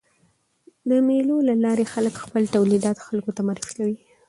[0.89, 3.97] د مېلو له لاري خلک خپل تولیدات خلکو ته معرفي کوي.